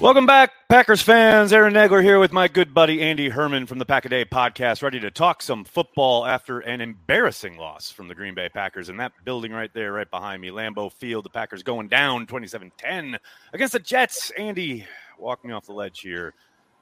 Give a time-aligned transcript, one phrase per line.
[0.00, 1.52] Welcome back, Packers fans.
[1.52, 4.82] Aaron Nagler here with my good buddy Andy Herman from the Pack a Day podcast,
[4.82, 8.88] ready to talk some football after an embarrassing loss from the Green Bay Packers.
[8.88, 12.72] And that building right there, right behind me, Lambeau Field, the Packers going down 27
[12.78, 13.18] 10
[13.52, 14.30] against the Jets.
[14.38, 14.86] Andy,
[15.18, 16.32] walk me off the ledge here.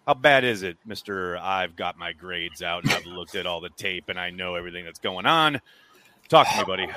[0.07, 1.41] How bad is it, Mr.
[1.41, 4.55] I've got my grades out and I've looked at all the tape and I know
[4.55, 5.61] everything that's going on?
[6.29, 6.89] Talk to me, buddy.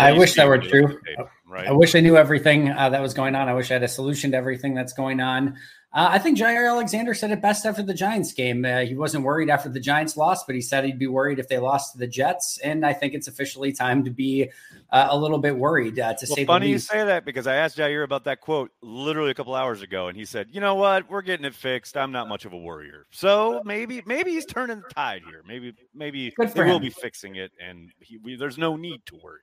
[0.00, 1.00] I wish that were true.
[1.46, 1.66] Right?
[1.66, 3.48] I wish I knew everything uh, that was going on.
[3.48, 5.56] I wish I had a solution to everything that's going on.
[5.92, 8.64] Uh, I think Jaire Alexander said it best after the Giants game.
[8.64, 11.48] Uh, he wasn't worried after the Giants lost, but he said he'd be worried if
[11.48, 12.58] they lost to the Jets.
[12.58, 14.50] And I think it's officially time to be
[14.90, 15.98] uh, a little bit worried.
[15.98, 18.70] Uh, to well, say funny you say that because I asked Jair about that quote
[18.82, 21.10] literally a couple hours ago, and he said, "You know what?
[21.10, 21.96] We're getting it fixed.
[21.96, 23.06] I'm not much of a worrier.
[23.10, 25.42] So maybe maybe he's turning the tide here.
[25.44, 29.40] Maybe maybe they will be fixing it, and he, we, there's no need to worry."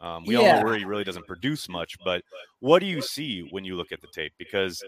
[0.00, 0.40] Um, we yeah.
[0.40, 2.22] all know where he really doesn't produce much, but
[2.60, 4.32] what do you see when you look at the tape?
[4.38, 4.82] Because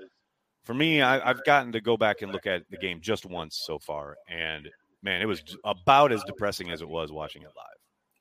[0.65, 3.61] for me, I, have gotten to go back and look at the game just once
[3.65, 4.69] so far, and
[5.03, 7.67] man, it was about as depressing as it was watching it live.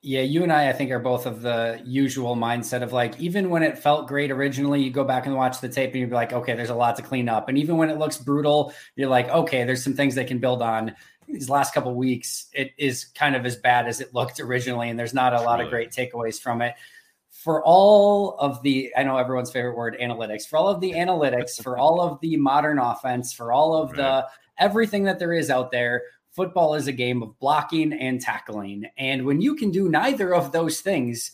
[0.02, 3.50] Yeah, you and I, I think, are both of the usual mindset of like, even
[3.50, 6.16] when it felt great originally, you go back and watch the tape and you'd be
[6.16, 7.50] like, okay, there's a lot to clean up.
[7.50, 10.62] And even when it looks brutal, you're like, okay, there's some things they can build
[10.62, 10.96] on
[11.32, 15.00] these last couple weeks, it is kind of as bad as it looked originally, and
[15.00, 16.76] there's not a lot of great takeaways from it.
[17.30, 20.48] For all of the, I know everyone's favorite word, analytics.
[20.48, 23.98] For all of the analytics, for all of the modern offense, for all of right.
[23.98, 24.28] the
[24.58, 28.86] everything that there is out there, football is a game of blocking and tackling.
[28.98, 31.32] And when you can do neither of those things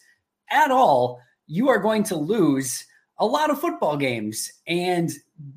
[0.50, 2.86] at all, you are going to lose
[3.18, 5.12] a lot of football games and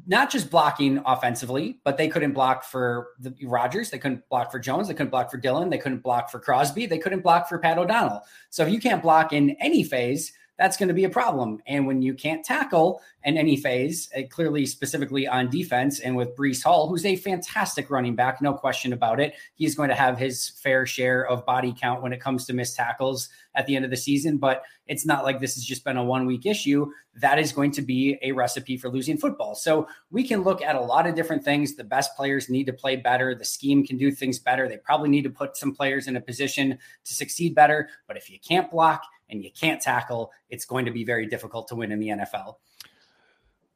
[0.06, 4.58] not just blocking offensively, but they couldn't block for the Rodgers, they couldn't block for
[4.58, 7.58] Jones, they couldn't block for Dylan, they couldn't block for Crosby, they couldn't block for
[7.58, 8.22] Pat O'Donnell.
[8.50, 11.60] So if you can't block in any phase, that's going to be a problem.
[11.66, 16.36] And when you can't tackle in any phase, uh, clearly specifically on defense, and with
[16.36, 20.19] Breece Hall, who's a fantastic running back, no question about it, he's going to have
[20.19, 23.84] his fair share of body count when it comes to missed tackles at the end
[23.84, 24.36] of the season.
[24.36, 26.90] But it's not like this has just been a one week issue.
[27.14, 29.54] That is going to be a recipe for losing football.
[29.54, 31.76] So we can look at a lot of different things.
[31.76, 33.34] The best players need to play better.
[33.34, 34.69] The scheme can do things better.
[34.69, 37.90] They probably need to put some players in a position to succeed better.
[38.06, 41.68] But if you can't block, and you can't tackle, it's going to be very difficult
[41.68, 42.56] to win in the NFL.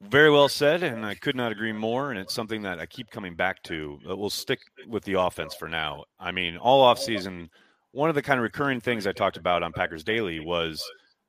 [0.00, 2.10] Very well said, and I could not agree more.
[2.10, 4.00] And it's something that I keep coming back to.
[4.04, 6.04] We'll stick with the offense for now.
[6.18, 7.48] I mean, all offseason,
[7.92, 10.82] one of the kind of recurring things I talked about on Packers Daily was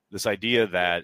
[0.10, 1.04] this idea that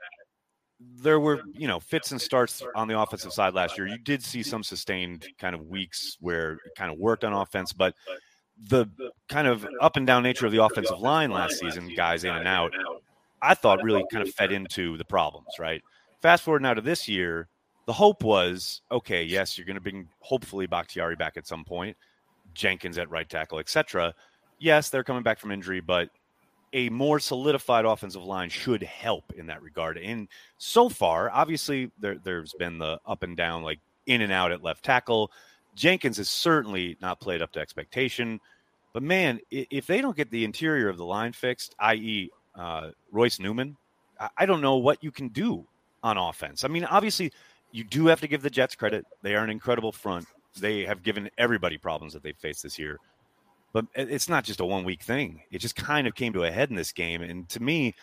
[0.79, 3.85] there were, you know, fits and starts on the offensive side last year.
[3.85, 7.73] You did see some sustained kind of weeks where it kind of worked on offense,
[7.73, 7.93] but
[8.69, 8.87] the
[9.27, 12.47] kind of up and down nature of the offensive line last season, guys in and
[12.47, 12.73] out,
[13.41, 15.81] I thought really kind of fed into the problems, right?
[16.21, 17.47] Fast forward now to this year,
[17.85, 21.97] the hope was okay, yes, you're going to bring hopefully Bakhtiari back at some point,
[22.53, 24.13] Jenkins at right tackle, etc.
[24.59, 26.09] Yes, they're coming back from injury, but
[26.73, 29.97] a more solidified offensive line should help in that regard.
[29.97, 34.51] And so far, obviously, there, there's been the up and down, like in and out
[34.51, 35.31] at left tackle.
[35.75, 38.39] Jenkins has certainly not played up to expectation.
[38.93, 43.39] But man, if they don't get the interior of the line fixed, i.e., uh, Royce
[43.39, 43.77] Newman,
[44.37, 45.65] I don't know what you can do
[46.03, 46.65] on offense.
[46.65, 47.31] I mean, obviously,
[47.71, 49.05] you do have to give the Jets credit.
[49.21, 50.25] They are an incredible front.
[50.59, 52.97] They have given everybody problems that they've faced this year.
[53.71, 55.43] But it's not just a one week thing.
[55.51, 57.21] It just kind of came to a head in this game.
[57.21, 57.93] And to me,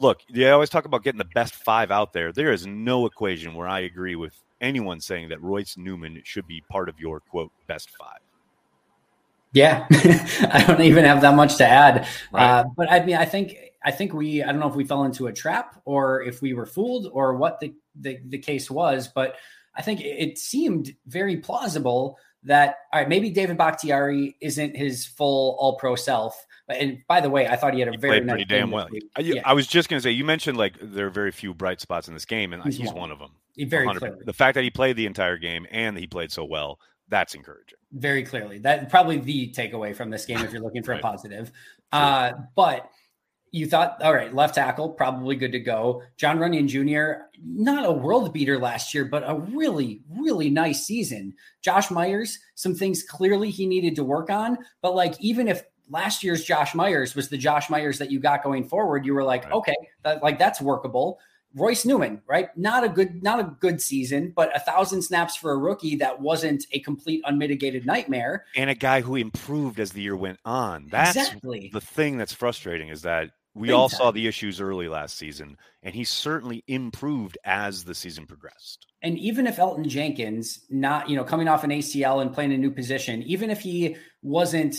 [0.00, 2.32] look, they always talk about getting the best five out there.
[2.32, 6.62] There is no equation where I agree with anyone saying that Royce Newman should be
[6.70, 8.18] part of your quote best five.
[9.52, 12.08] Yeah, I don't even have that much to add.
[12.32, 12.60] Right.
[12.60, 15.04] Uh, but I mean, I think I think we I don't know if we fell
[15.04, 19.08] into a trap or if we were fooled or what the the, the case was,
[19.08, 19.36] but
[19.76, 25.56] I think it seemed very plausible that all right, maybe David Bakhtiari isn't his full
[25.58, 26.46] all pro self.
[26.68, 28.88] And by the way, I thought he had a he very played pretty damn well.
[29.16, 29.42] I, yeah.
[29.44, 32.08] I, was just going to say, you mentioned like there are very few bright spots
[32.08, 32.96] in this game, and he's, he's one.
[32.96, 33.10] one.
[33.10, 33.32] of them.
[33.58, 33.86] Very.
[34.24, 37.78] The fact that he played the entire game and he played so well, that's encouraging.
[37.92, 41.00] Very clearly, that probably the takeaway from this game if you're looking for right.
[41.00, 41.52] a positive.
[41.92, 42.90] Uh, but
[43.54, 46.02] you thought, all right, left tackle, probably good to go.
[46.16, 51.32] John Runyan Jr., not a world beater last year, but a really, really nice season.
[51.62, 54.58] Josh Myers, some things clearly he needed to work on.
[54.82, 58.42] But like, even if last year's Josh Myers was the Josh Myers that you got
[58.42, 59.52] going forward, you were like, right.
[59.52, 61.20] okay, that, like that's workable.
[61.54, 62.48] Royce Newman, right?
[62.56, 66.20] Not a good, not a good season, but a thousand snaps for a rookie that
[66.20, 68.46] wasn't a complete unmitigated nightmare.
[68.56, 70.88] And a guy who improved as the year went on.
[70.90, 71.70] That's exactly.
[71.72, 73.98] the thing that's frustrating is that We Big all time.
[73.98, 78.86] saw the issues early last season, and he certainly improved as the season progressed.
[79.02, 82.58] And even if Elgton Jenkins, not you know, coming off an ACL and playing a
[82.58, 84.76] new position, even if he wasn't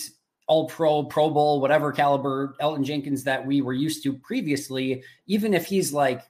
[0.47, 5.53] all pro, pro bowl, whatever caliber Elgton Jenkins that we were used to previously, even
[5.53, 6.21] if he's like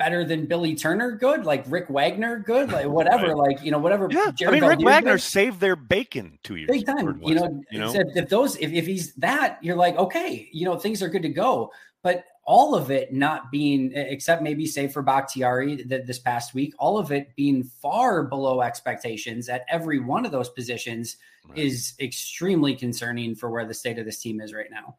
[0.00, 3.36] better than Billy Turner, good, like Rick Wagner, good, like whatever, right.
[3.36, 4.08] like you know, whatever.
[4.10, 5.20] Yeah, Jared I mean, Rick Wagner good.
[5.20, 6.70] saved their bacon two years.
[6.70, 7.62] Big time, you know.
[7.70, 11.08] You know, if those, if, if he's that, you're like, okay, you know, things are
[11.10, 11.70] good to go.
[12.02, 16.72] But all of it not being, except maybe save for Bakhtiari that this past week,
[16.78, 21.58] all of it being far below expectations at every one of those positions right.
[21.58, 24.96] is extremely concerning for where the state of this team is right now.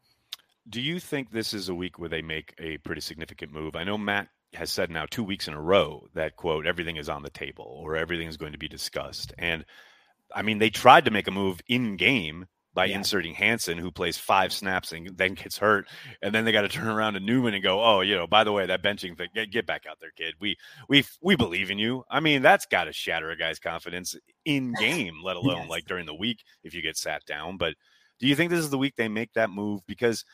[0.68, 3.74] Do you think this is a week where they make a pretty significant move?
[3.74, 7.08] I know Matt has said now two weeks in a row that quote everything is
[7.08, 9.64] on the table or everything is going to be discussed, and
[10.34, 12.96] I mean they tried to make a move in game by yeah.
[12.96, 15.86] inserting Hanson, who plays five snaps and then gets hurt,
[16.22, 18.44] and then they got to turn around to Newman and go, "Oh, you know, by
[18.44, 20.34] the way, that benching thing, get, get back out there, kid.
[20.40, 20.56] We
[20.88, 24.74] we we believe in you." I mean, that's got to shatter a guy's confidence in
[24.78, 25.70] game, let alone yes.
[25.70, 27.56] like during the week if you get sat down.
[27.56, 27.74] But
[28.18, 29.82] do you think this is the week they make that move?
[29.86, 30.24] Because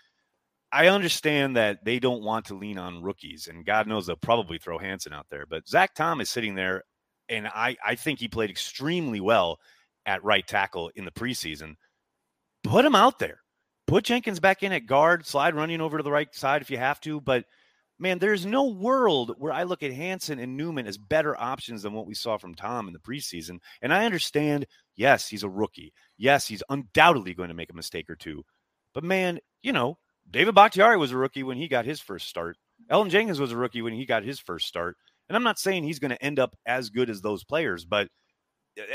[0.70, 4.58] I understand that they don't want to lean on rookies, and God knows they'll probably
[4.58, 5.46] throw Hanson out there.
[5.46, 6.84] But Zach Tom is sitting there,
[7.28, 9.58] and I I think he played extremely well
[10.06, 11.76] at right tackle in the preseason
[12.64, 13.40] put him out there.
[13.86, 16.76] Put Jenkins back in at guard, slide Runyan over to the right side if you
[16.76, 17.20] have to.
[17.20, 17.44] But
[17.98, 21.94] man, there's no world where I look at Hanson and Newman as better options than
[21.94, 23.58] what we saw from Tom in the preseason.
[23.80, 25.94] And I understand, yes, he's a rookie.
[26.18, 28.44] Yes, he's undoubtedly going to make a mistake or two.
[28.92, 29.96] But man, you know,
[30.30, 32.56] David Bakhtiari was a rookie when he got his first start.
[32.90, 34.96] Elgton Jenkins was a rookie when he got his first start.
[35.28, 38.08] And I'm not saying he's going to end up as good as those players, but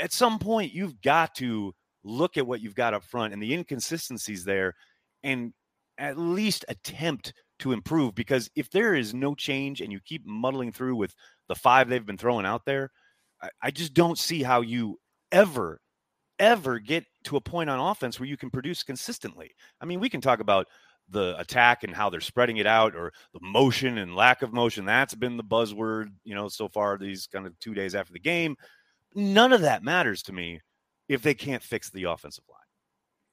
[0.00, 1.72] at some point you've got to
[2.02, 4.74] look at what you've got up front and the inconsistencies there
[5.22, 5.52] and
[5.98, 10.72] at least attempt to improve because if there is no change and you keep muddling
[10.72, 11.14] through with
[11.48, 12.90] the five they've been throwing out there,
[13.40, 14.98] I, I just don't see how you
[15.30, 15.80] ever,
[16.38, 19.52] ever get to a point on offense where you can produce consistently.
[19.80, 20.66] I mean, we can talk about
[21.10, 24.84] the attack and how they're spreading it out or the motion and lack of motion.
[24.84, 28.20] That's been the buzzword, you know, so far these kind of two days after the
[28.20, 28.56] game.
[29.14, 30.60] None of that matters to me
[31.08, 32.58] if they can't fix the offensive line.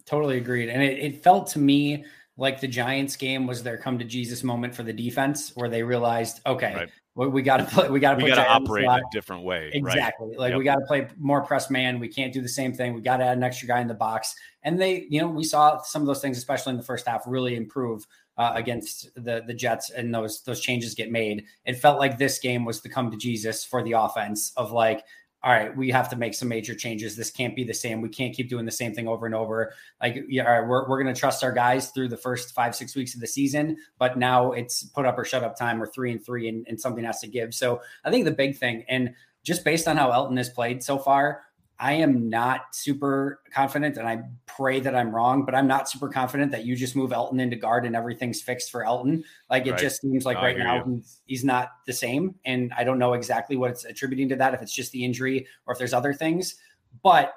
[0.05, 0.69] Totally agreed.
[0.69, 2.05] And it, it felt to me
[2.41, 5.83] like the Giants game was their come to Jesus moment for the defense where they
[5.83, 6.89] realized, okay, right.
[7.13, 9.69] we, we got to play, we got to, we got to operate a different way.
[9.71, 10.29] Exactly.
[10.29, 10.39] Right?
[10.39, 10.57] Like yep.
[10.57, 11.99] we got to play more press man.
[11.99, 12.95] We can't do the same thing.
[12.95, 14.35] We got to add an extra guy in the box.
[14.63, 17.21] And they, you know, we saw some of those things, especially in the first half,
[17.27, 18.07] really improve
[18.37, 21.45] uh, against the the Jets, and those those changes get made.
[21.65, 25.03] It felt like this game was the come to Jesus for the offense of like,
[25.43, 27.15] all right, we have to make some major changes.
[27.15, 28.01] This can't be the same.
[28.01, 29.73] We can't keep doing the same thing over and over.
[29.99, 32.75] Like, yeah, all right, we're, we're going to trust our guys through the first five,
[32.75, 35.87] six weeks of the season, but now it's put up or shut up time or
[35.87, 37.55] three and three, and, and something has to give.
[37.55, 40.99] So I think the big thing, and just based on how Elgton has played so
[40.99, 41.41] far,
[41.81, 46.09] I am not super confident, and I pray that I'm wrong, but I'm not super
[46.09, 49.23] confident that you just move Elgton into guard and everything's fixed for Elgton.
[49.49, 49.79] Like it right.
[49.79, 53.57] just seems like right now he's, he's, not the same, and I don't know exactly
[53.57, 54.53] what it's attributing to that.
[54.53, 56.53] If it's just the injury or if there's other things,
[57.01, 57.33] but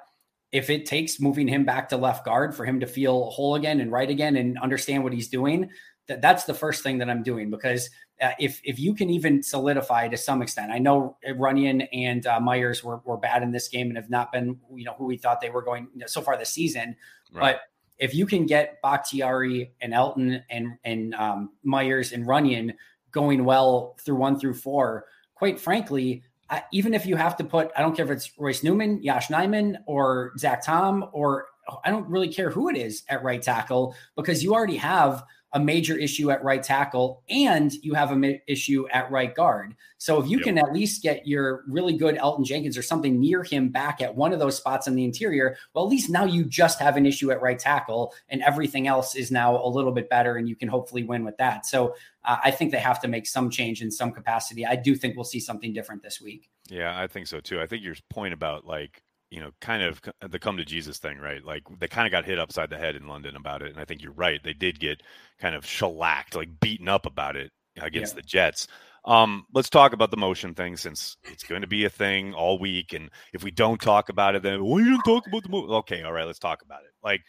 [0.51, 3.81] if it takes moving him back to left guard for him to feel whole again
[3.81, 5.71] and right again and understand what he's doing,
[6.07, 7.89] that that's the first thing that I'm doing because
[8.21, 12.39] uh, if if you can even solidify to some extent, I know Runyan and uh,
[12.39, 15.17] Myers were, were bad in this game and have not been you know who we
[15.17, 16.95] thought they were going you know, so far this season,
[17.33, 17.55] right.
[17.55, 17.61] but
[17.97, 22.75] if you can get Bakhtiari and Elgton and and um, Myers and Runyan
[23.11, 27.71] going well through one through four, quite frankly, I, even if you have to put,
[27.75, 31.47] I don't care if it's Royce Newman, Yosh Nijman, or Zach Tom, or
[31.83, 35.23] I don't really care who it is at right tackle because you already have
[35.55, 39.73] a major issue at right tackle and you have a ma- issue at right guard.
[39.97, 40.45] So if you yep.
[40.45, 44.13] can at least get your really good Elgton Jenkins or something near him back at
[44.13, 47.05] one of those spots in the interior, well, at least now you just have an
[47.05, 50.57] issue at right tackle and everything else is now a little bit better and you
[50.57, 51.65] can hopefully win with that.
[51.65, 51.95] So
[52.25, 54.65] uh, I think they have to make some change in some capacity.
[54.65, 56.49] I do think we'll see something different this week.
[56.69, 57.61] Yeah, I think so too.
[57.61, 59.01] I think your point about like
[59.35, 60.01] you know, kind of
[60.31, 61.43] the come to Jesus thing, right?
[61.43, 63.71] Like they kind of got hit upside the head in London about it.
[63.71, 64.41] And I think you're right.
[64.41, 65.03] They did get
[65.39, 67.51] kind of shellacked, like beaten up about it
[67.81, 68.21] against yeah.
[68.21, 68.67] the Jets.
[69.03, 72.57] Um, let's talk about the motion thing since it's going to be a thing all
[72.57, 72.93] week.
[72.93, 75.69] And if we don't talk about it, then we don't talk about the move.
[75.69, 76.91] Okay, all right, let's talk about it.
[77.03, 77.21] Like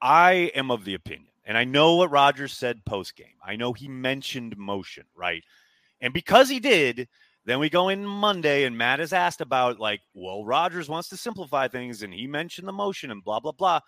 [0.00, 3.34] I am of the opinion, and I know what Rodgers said post game.
[3.44, 5.42] I know he mentioned motion, right?
[6.00, 7.08] And because he did,
[7.46, 11.16] then we go in Monday, and Matt is asked about, like, well, Rodgers wants to
[11.16, 13.80] simplify things, and he mentioned the motion and blah, blah, blah.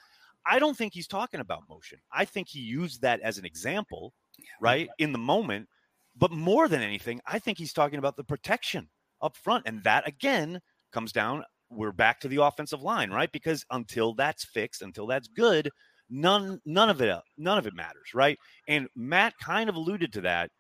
[0.47, 1.99] I don't think he's talking about motion.
[2.11, 4.15] I think he used that as an example
[4.61, 4.89] right?
[4.99, 5.69] In the moment.
[6.17, 8.89] But more than anything, I think he's talking about the protection
[9.23, 9.65] up front.
[9.67, 10.61] And that again
[10.93, 13.31] comes down, we're back to the offensive line, right?
[13.31, 15.71] Because until that's fixed, until that's good,
[16.11, 18.39] none none of it none of it matters, right?
[18.67, 20.51] And Matt kind of alluded to that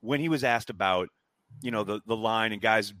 [0.00, 1.08] when he was asked about,
[1.60, 2.92] you know, the the line and guys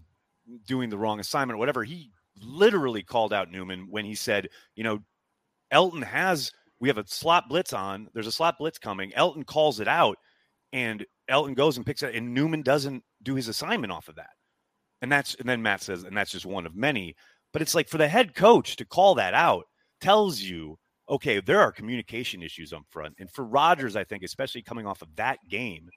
[0.66, 1.84] doing the wrong assignment or whatever.
[1.84, 5.00] He literally called out Newman when he said, you know,
[5.72, 8.08] Elgton has we have a slot blitz on.
[8.12, 9.12] There's a slot blitz coming.
[9.12, 10.18] Elgton calls it out,
[10.72, 14.30] and Elgton goes and picks it, and Newman doesn't do his assignment off of that.
[15.00, 17.14] And that's and then Matt says, and that's just one of many.
[17.52, 19.64] But it's like for the head coach to call that out
[20.00, 20.78] tells you,
[21.08, 23.14] okay, there are communication issues up front.
[23.18, 25.88] And for Rodgers, I think, especially coming off of that game,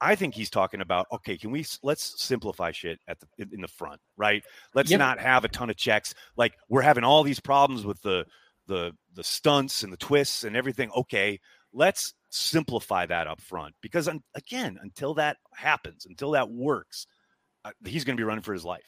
[0.00, 3.68] I think he's talking about okay, can we let's simplify shit at the in the
[3.68, 4.42] front, right?
[4.74, 4.98] Let's yep.
[4.98, 6.14] not have a ton of checks.
[6.36, 8.24] Like we're having all these problems with the
[8.66, 10.90] the the stunts and the twists and everything.
[10.96, 11.40] Okay,
[11.72, 17.06] let's simplify that up front because again, until that happens, until that works,
[17.64, 18.84] uh, he's going to be running for his life.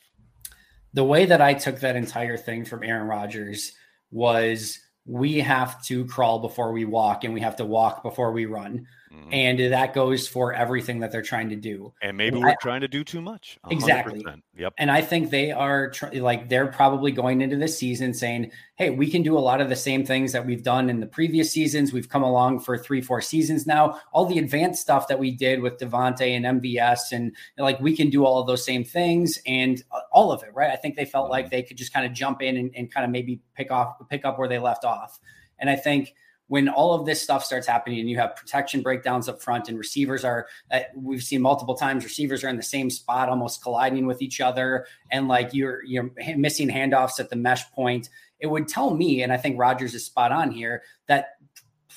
[0.92, 3.72] The way that I took that entire thing from Aaron Rodgers
[4.10, 8.46] was we have to crawl before we walk and we have to walk before we
[8.46, 8.86] run.
[9.12, 9.28] Mm-hmm.
[9.32, 11.92] And that goes for everything that they're trying to do.
[12.00, 13.58] And maybe we're I, trying to do too much.
[13.64, 13.72] 100%.
[13.72, 14.24] Exactly.
[14.56, 14.74] Yep.
[14.78, 18.90] And I think they are tr- like they're probably going into this season saying, "Hey,
[18.90, 21.50] we can do a lot of the same things that we've done in the previous
[21.50, 21.92] seasons.
[21.92, 24.00] We've come along for 3-4 seasons now.
[24.12, 28.10] All the advanced stuff that we did with Davante and MVS and like we can
[28.10, 30.70] do all of those same things and uh, all of it, right?
[30.70, 31.32] I think they felt mm-hmm.
[31.32, 33.96] like they could just kind of jump in and, and kind of maybe pick off
[34.08, 35.18] pick up where they left off.
[35.58, 36.14] And I think
[36.50, 39.78] when all of this stuff starts happening and you have protection breakdowns up front and
[39.78, 44.04] receivers are uh, we've seen multiple times receivers are in the same spot almost colliding
[44.04, 48.08] with each other and like you're you're missing handoffs at the mesh point.
[48.40, 51.36] It would tell me and i think rodgers is spot on here that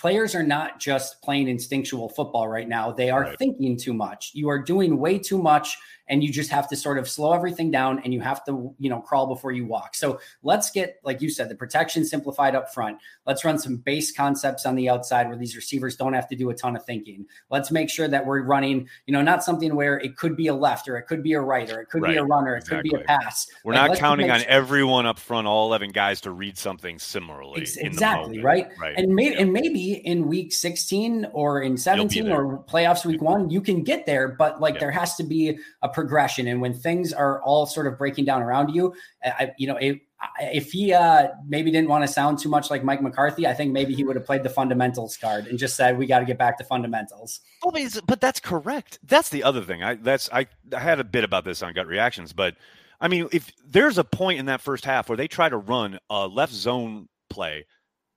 [0.04, 2.92] players are not just playing instinctual football right now.
[2.92, 3.40] They are right.
[3.40, 4.32] thinking too much.
[4.34, 7.72] You are doing way too much and you just have to sort of slow everything
[7.72, 9.96] down and you have to you know crawl before you walk.
[9.96, 12.98] So let's get like you said the protection simplified up front.
[13.26, 16.50] Let's run some base concepts on the outside where these receivers don't have to do
[16.50, 17.26] a ton of thinking.
[17.50, 20.54] Let's make sure that we're running you know not something where it could be a
[20.54, 22.14] left or it could be a right or it could right.
[22.14, 22.90] be a runner it exactly.
[22.90, 23.48] could be a pass.
[23.64, 24.50] We're like, not counting on sure.
[24.50, 28.68] everyone up front all 11 guys to read something similarly Ex- exactly right?
[28.80, 28.98] right.
[28.98, 33.62] And maybe and maybe in week 16 or in 17 or playoffs week one you
[33.62, 36.48] can get there but like there has to be a progression.
[36.48, 40.02] And when things are all sort of breaking down around you, I, you know, it,
[40.42, 43.72] if he uh, maybe didn't want to sound too much like Mike McCarthy, I think
[43.72, 46.38] maybe he would have played the fundamentals card and just said, "We got to get
[46.38, 47.74] back to fundamentals." Well,
[48.06, 49.00] but that's correct.
[49.04, 49.84] That's the other thing.
[49.84, 52.56] I that's I, I had a bit about this on gut reactions, but
[53.02, 56.00] I mean, if there's a point in that first half where they try to run
[56.10, 57.66] a left zone play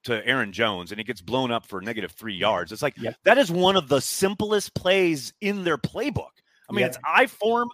[0.05, 3.15] to Aaron Jones and it gets blown up for negative three yards, it's like yep.
[3.25, 6.29] that is one of the simplest plays in their playbook.
[6.69, 6.89] I mean, yep.
[6.89, 7.69] it's I form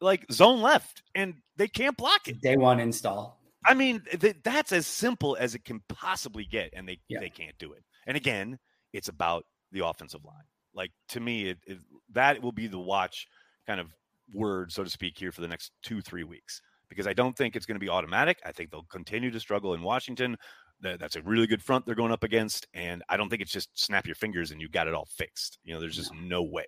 [0.00, 2.40] like zone left and they can't block it.
[2.40, 3.38] Day one install.
[3.66, 7.20] I mean, th- that's as simple as it can possibly get, and they yeah.
[7.20, 7.84] they can't do it.
[8.06, 8.58] And again,
[8.92, 10.44] it's about the offensive line.
[10.74, 11.78] Like to me, it, it,
[12.12, 13.26] that will be the watch
[13.66, 13.92] kind of
[14.32, 16.62] word, so to speak, here for the next two three weeks.
[16.88, 18.40] Because I don't think it's going to be automatic.
[18.44, 20.36] I think they'll continue to struggle in Washington.
[20.80, 23.68] That's a really good front they're going up against, and I don't think it's just
[23.78, 25.58] snap your fingers and you got it all fixed.
[25.62, 26.64] You know, there's just no, no way.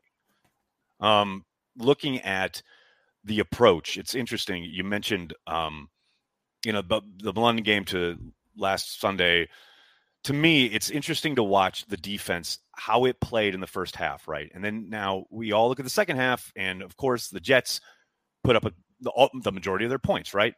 [1.01, 1.45] Um,
[1.77, 2.63] looking at
[3.25, 4.65] the approach, it's interesting.
[4.65, 5.89] You mentioned, um,
[6.65, 8.17] you know, the, the London game to
[8.57, 9.49] last Sunday.
[10.25, 14.29] To me, it's interesting to watch the defense how it played in the first half,
[14.29, 14.51] right?
[14.55, 17.81] And then now we all look at the second half, and of course the Jets
[18.45, 20.55] put up a, the, the majority of their points, right?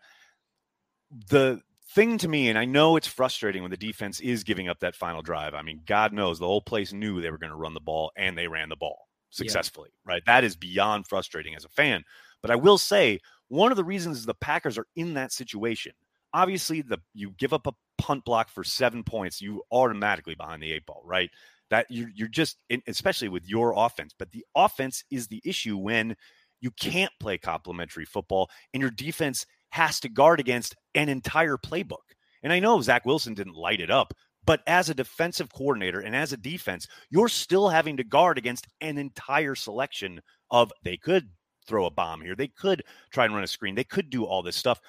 [1.30, 1.62] The
[1.94, 4.96] thing to me, and I know it's frustrating when the defense is giving up that
[4.96, 5.54] final drive.
[5.54, 8.12] I mean, God knows the whole place knew they were going to run the ball,
[8.16, 10.12] and they ran the ball successfully, yeah.
[10.14, 10.22] right?
[10.26, 12.04] That is beyond frustrating as a fan.
[12.40, 15.92] But I will say one of the reasons the Packers are in that situation,
[16.32, 20.72] obviously, the you give up a punt block for seven points, you automatically behind the
[20.72, 21.30] eight ball, right?
[21.70, 26.16] That you're you're just especially with your offense, but the offense is the issue when
[26.60, 32.14] you can't play complementary football and your defense has to guard against an entire playbook.
[32.42, 34.14] And I know Zach Wilson didn't light it up,
[34.46, 38.66] but as a defensive coordinator and as a defense, you're still having to guard against
[38.80, 40.20] an entire selection
[40.50, 41.28] of they could
[41.66, 44.42] throw a bomb here, they could try and run a screen, they could do all
[44.42, 44.80] this stuff,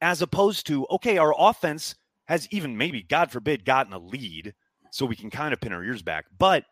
[0.00, 1.94] as opposed to, okay, our offense
[2.26, 4.54] has even maybe, God forbid, gotten a lead
[4.90, 6.26] so we can kind of pin our ears back.
[6.38, 6.64] But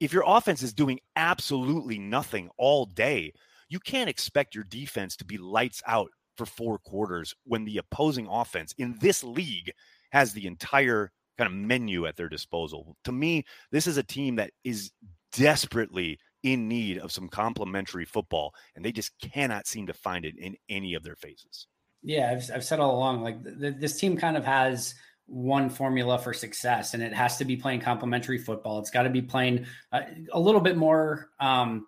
[0.00, 3.32] if your offense is doing absolutely nothing all day,
[3.68, 8.26] you can't expect your defense to be lights out for four quarters when the opposing
[8.28, 9.72] offense in this league
[10.10, 12.96] has the entire kind of menu at their disposal.
[13.04, 14.90] To me, this is a team that is
[15.32, 20.36] desperately in need of some complementary football, and they just cannot seem to find it
[20.38, 21.66] in any of their phases.
[22.02, 24.94] Yeah, I've, I've said all along, like th- this team kind of has
[25.26, 28.78] one formula for success, and it has to be playing complementary football.
[28.78, 30.02] It's got to be playing uh,
[30.32, 31.86] a little bit more, um,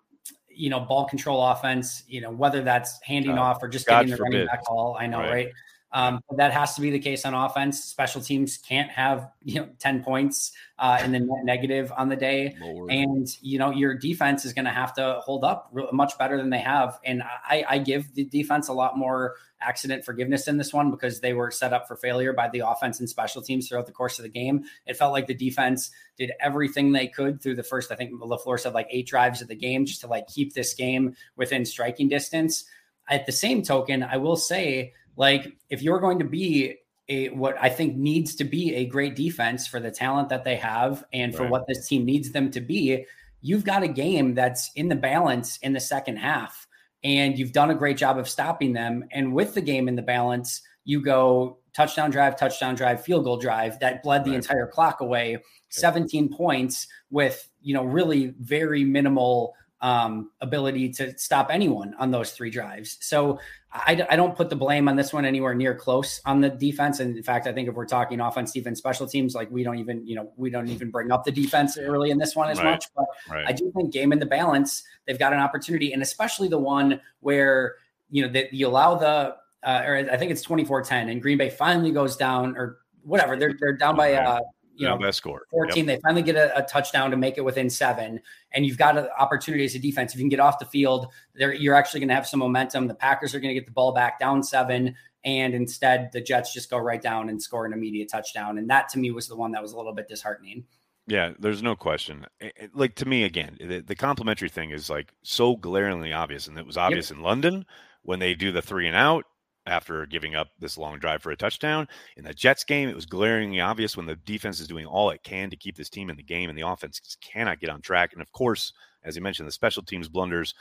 [0.49, 2.03] you know, ball control offense.
[2.07, 4.33] You know, whether that's handing uh, off or just God getting the forbid.
[4.33, 4.97] running back ball.
[4.99, 5.31] I know, right?
[5.31, 5.51] right?
[5.93, 7.83] Um, that has to be the case on offense.
[7.83, 12.15] Special teams can't have you know ten points uh, in the net negative on the
[12.15, 12.91] day, Lord.
[12.91, 16.49] and you know your defense is going to have to hold up much better than
[16.49, 16.97] they have.
[17.03, 21.19] And I, I give the defense a lot more accident forgiveness in this one because
[21.19, 24.17] they were set up for failure by the offense and special teams throughout the course
[24.17, 24.63] of the game.
[24.85, 27.91] It felt like the defense did everything they could through the first.
[27.91, 30.73] I think LaFleur said like eight drives of the game just to like keep this
[30.73, 32.65] game within striking distance.
[33.09, 36.77] At the same token, I will say like if you're going to be
[37.09, 40.55] a what I think needs to be a great defense for the talent that they
[40.55, 41.51] have and for right.
[41.51, 43.05] what this team needs them to be,
[43.41, 46.67] you've got a game that's in the balance in the second half
[47.03, 50.01] and you've done a great job of stopping them and with the game in the
[50.01, 54.37] balance, you go touchdown drive, touchdown drive, field goal drive that bled the right.
[54.37, 55.37] entire clock away,
[55.69, 62.31] 17 points with, you know, really very minimal um, ability to stop anyone on those
[62.31, 62.97] three drives.
[63.01, 63.39] So
[63.73, 66.99] I, I, don't put the blame on this one anywhere near close on the defense.
[66.99, 69.79] And in fact, I think if we're talking offense, defense, special teams, like we don't
[69.79, 72.59] even, you know, we don't even bring up the defense early in this one as
[72.59, 72.71] right.
[72.71, 72.85] much.
[72.95, 73.45] But right.
[73.47, 77.01] I do think game in the balance, they've got an opportunity, and especially the one
[77.21, 77.75] where
[78.11, 81.49] you know that you allow the, uh, or I think it's 24-10, and Green Bay
[81.49, 83.35] finally goes down, or whatever.
[83.35, 84.41] They're they're down by uh,
[84.75, 85.43] you know, best score.
[85.51, 85.77] 14.
[85.77, 85.85] Yep.
[85.85, 88.19] They finally get a, a, touchdown to make it within seven.
[88.51, 90.13] And you've got an opportunity as a defense.
[90.13, 92.87] If you can get off the field, there you're actually going to have some momentum.
[92.87, 94.95] The Packers are going to get the ball back down seven.
[95.23, 98.57] And instead, the Jets just go right down and score an immediate touchdown.
[98.57, 100.65] And that to me was the one that was a little bit disheartening.
[101.07, 102.25] Yeah, there's no question.
[102.39, 106.47] Eh, eh, like to me, again, the, the complimentary thing is like so glaringly obvious.
[106.47, 107.17] And it was obvious yep.
[107.17, 107.65] in London
[108.03, 109.25] when they do the three and out
[109.65, 111.87] after giving up this long drive for a touchdown.
[112.17, 115.23] In the Jets game, it was glaringly obvious when the defense is doing all it
[115.23, 117.81] can to keep this team in the game and the offense just cannot get on
[117.81, 118.11] track.
[118.13, 120.53] And of course, as you mentioned, the special teams blunders.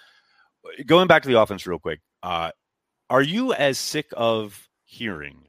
[0.84, 2.50] Going back to the offense real quick, uh,
[3.08, 5.44] are you as sick of hearing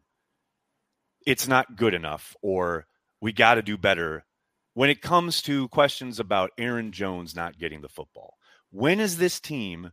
[1.26, 2.86] it's not good enough or
[3.20, 4.26] we got to do better
[4.74, 8.36] when it comes to questions about Aaron Jones not getting the football?
[8.72, 9.92] When is this team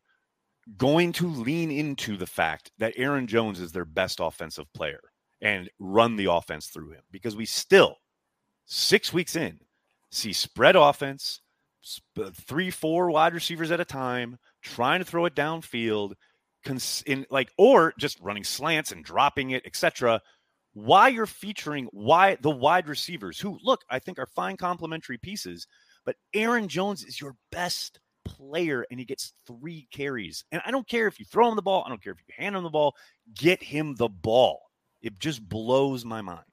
[0.76, 5.00] going to lean into the fact that Aaron Jones is their best offensive player
[5.40, 7.96] and run the offense through him because we still,
[8.66, 9.58] six weeks in,
[10.10, 11.40] see spread offense,
[12.34, 16.14] three, four wide receivers at a time, trying to throw it downfield,
[17.06, 20.20] in like or just running slants and dropping it, etc.
[20.74, 25.66] Why you're featuring why the wide receivers who look, I think are fine complementary pieces,
[26.04, 30.44] but Aaron Jones is your best player and he gets three carries.
[30.52, 32.34] And I don't care if you throw him the ball, I don't care if you
[32.36, 32.94] hand him the ball,
[33.34, 34.60] get him the ball.
[35.02, 36.44] It just blows my mind.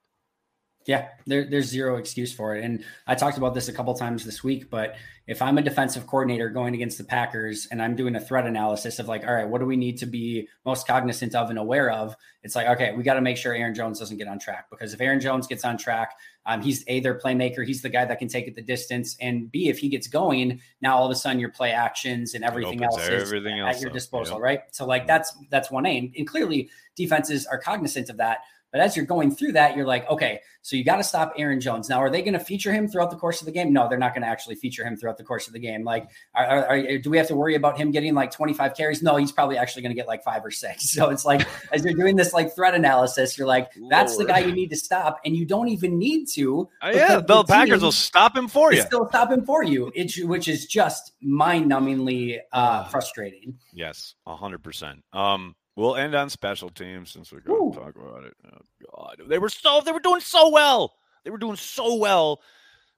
[0.87, 2.63] Yeah, there, there's zero excuse for it.
[2.63, 6.05] And I talked about this a couple times this week, but if I'm a defensive
[6.05, 9.49] coordinator going against the Packers and I'm doing a threat analysis of like, all right,
[9.49, 12.15] what do we need to be most cognizant of and aware of?
[12.43, 14.93] It's like, okay, we got to make sure Aaron Jones doesn't get on track because
[14.93, 16.13] if Aaron Jones gets on track,
[16.45, 19.15] um, he's A, their playmaker, he's the guy that can take it the distance.
[19.19, 22.43] And B, if he gets going, now all of a sudden your play actions and
[22.43, 24.61] everything else everything is else at your disposal, right?
[24.71, 25.97] So like that's that's one A.
[25.97, 28.39] And, and clearly defenses are cognizant of that.
[28.75, 31.61] But as you're going through that, you're like, okay, so you got to stop Aaron
[31.61, 31.87] Jones.
[31.87, 33.71] Now, are they going to feature him throughout the course of the game?
[33.71, 35.85] No, they're not going to actually feature him throughout the course of the game.
[35.85, 39.01] Like, are, are, are, do we have to worry about him getting like 25 carries?
[39.01, 40.93] No, he's probably actually going to get like five or six.
[40.95, 44.27] So it's like, as you're doing this like threat analysis, you're like, that's Lord.
[44.27, 45.21] the guy you need to stop.
[45.23, 46.67] And you don't even need to.
[46.81, 48.81] Uh, yeah, the Packers will stop him for you.
[48.81, 53.57] Still stop him for you, it, which is just mind numbingly uh, frustrating.
[53.71, 54.99] Yes, 100%.
[55.13, 58.33] Um, We'll end on special teams since we're going to talk about it.
[58.45, 58.59] Oh
[58.95, 60.93] God, they were so they were doing so well.
[61.23, 62.39] They were doing so well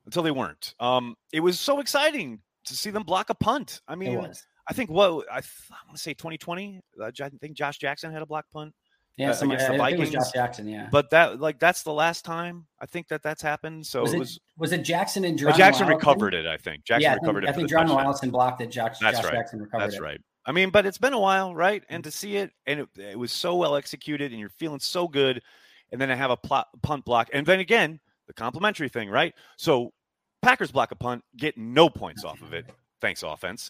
[0.05, 0.75] until they weren't.
[0.79, 3.81] Um, it was so exciting to see them block a punt.
[3.87, 4.29] I mean,
[4.69, 6.81] I think what I, th- I want to say 2020.
[7.01, 8.73] Uh, I think Josh Jackson had a block punt.
[9.17, 10.11] Yeah, uh, some, against the Vikings.
[10.11, 10.67] Josh Jackson.
[10.67, 13.87] Yeah, but that like that's the last time I think that that's happened.
[13.87, 15.57] So was it, was was it Jackson and John?
[15.57, 16.45] Jackson recovered it.
[16.45, 17.75] I think Jackson yeah, recovered I think, it.
[17.75, 18.69] I think John Allison blocked it.
[18.69, 19.33] Josh, Josh right.
[19.33, 19.97] Jackson recovered that's it.
[19.97, 20.21] That's right.
[20.47, 21.83] I mean, but it's been a while, right?
[21.89, 22.05] And mm.
[22.05, 25.43] to see it, and it, it was so well executed, and you're feeling so good,
[25.91, 29.33] and then I have a plot, punt block, and then again the complimentary thing, right?
[29.57, 29.93] So
[30.41, 32.65] Packers block a punt, get no points off of it.
[33.01, 33.69] Thanks, offense.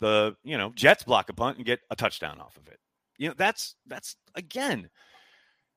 [0.00, 2.80] The you know Jets block a punt and get a touchdown off of it.
[3.16, 4.90] You know that's that's again,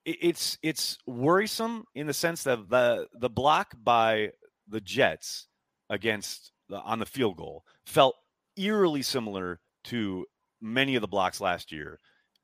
[0.06, 4.32] it, it's it's worrisome in the sense that the the block by
[4.68, 5.48] the Jets
[5.90, 8.16] against the, on the field goal felt
[8.58, 10.26] eerily similar to
[10.62, 12.00] many of the blocks last year.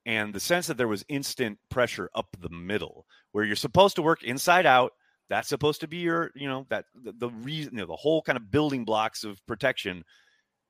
[0.06, 4.02] And the sense that there was instant pressure up the middle, where you're supposed to
[4.02, 4.94] work inside out.
[5.30, 8.22] That's supposed to be your, you know, that the, the reason, you know, the whole
[8.22, 10.04] kind of building blocks of protection.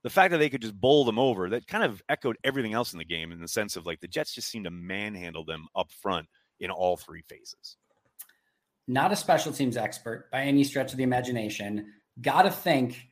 [0.03, 2.93] The fact that they could just bowl them over, that kind of echoed everything else
[2.93, 5.67] in the game in the sense of like the Jets just seemed to manhandle them
[5.75, 6.27] up front
[6.59, 7.77] in all three phases.
[8.87, 11.93] Not a special teams expert by any stretch of the imagination.
[12.21, 13.07] Got to think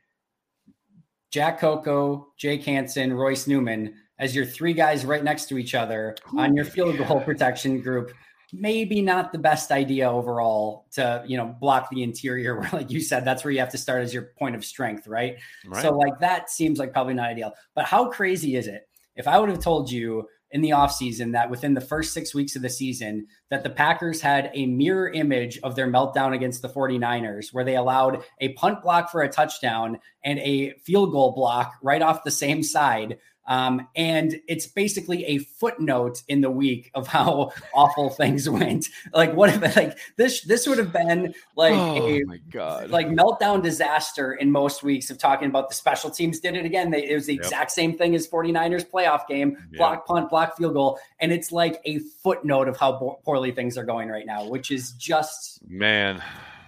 [1.32, 6.15] Jack Coco, Jake Hanson, Royce Newman as your three guys right next to each other
[6.38, 8.12] on your field goal protection group.
[8.54, 13.00] Maybe not the best idea overall to you know block the interior where like you
[13.00, 15.38] said that's where you have to start as your point of strength right?
[15.65, 19.26] right so like that seems like probably not ideal but how crazy is it if
[19.26, 22.62] I would have told you in the offseason that within the first six weeks of
[22.62, 27.54] the season that the packers had a mirror image of their meltdown against the 49ers
[27.54, 32.02] where they allowed a punt block for a touchdown and a field goal block right
[32.02, 37.52] off the same side um, and it's basically a footnote in the week of how
[37.74, 38.88] awful things went.
[39.14, 42.90] Like what if like this this would have been like oh a my God.
[42.90, 46.92] like meltdown disaster in most weeks of talking about the special teams did it again.
[46.92, 47.44] They, it was the yep.
[47.44, 49.78] exact same thing as 49ers playoff game, yep.
[49.78, 51.00] block punt, block field goal.
[51.20, 54.92] And it's like a footnote of how poorly things are going right now, which is
[54.94, 56.22] just man,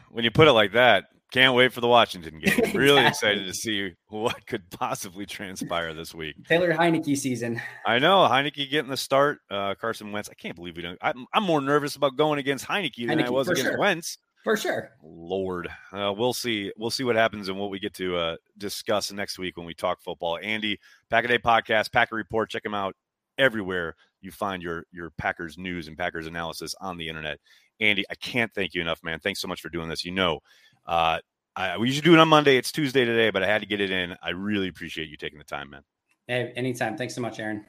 [0.10, 2.54] when you put it like that, can't wait for the Washington game.
[2.54, 2.80] exactly.
[2.84, 6.36] Really excited to see what could possibly transpire this week.
[6.48, 7.60] Taylor Heinicke season.
[7.86, 9.39] I know Heinicke getting the start.
[9.50, 10.30] Uh, Carson Wentz.
[10.30, 10.98] I can't believe we don't.
[11.02, 13.80] I'm, I'm more nervous about going against Heinicke than Heinicke, I was against sure.
[13.80, 14.17] Wentz.
[14.43, 14.91] For sure.
[15.02, 16.72] Lord, uh, we'll see.
[16.78, 19.74] We'll see what happens and what we get to uh, discuss next week when we
[19.74, 20.38] talk football.
[20.41, 22.50] Andy, Pack a Day podcast, Packer Report.
[22.50, 22.96] Check them out
[23.38, 27.39] everywhere you find your your Packers news and Packers analysis on the internet.
[27.80, 29.19] Andy, I can't thank you enough, man.
[29.19, 30.06] Thanks so much for doing this.
[30.06, 30.39] You know,
[30.86, 31.19] uh,
[31.56, 32.58] I, we usually do it on Monday.
[32.58, 34.15] It's Tuesday today, but I had to get it in.
[34.22, 35.84] I really appreciate you taking the time, man.
[36.28, 36.98] Hey, anytime.
[36.98, 37.65] Thanks so much, Aaron.